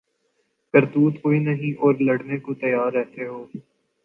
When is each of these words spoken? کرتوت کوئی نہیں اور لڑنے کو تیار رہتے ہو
کرتوت 0.73 1.21
کوئی 1.21 1.39
نہیں 1.39 1.73
اور 1.79 2.01
لڑنے 2.01 2.39
کو 2.39 2.53
تیار 2.55 2.91
رہتے 2.93 3.25
ہو 3.25 3.45